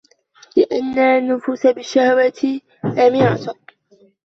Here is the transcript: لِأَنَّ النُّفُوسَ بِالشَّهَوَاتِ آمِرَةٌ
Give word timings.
لِأَنَّ 0.57 0.99
النُّفُوسَ 0.99 1.67
بِالشَّهَوَاتِ 1.67 2.39
آمِرَةٌ 2.85 3.55